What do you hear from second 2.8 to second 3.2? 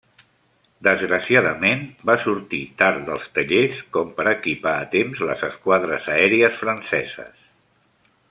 tard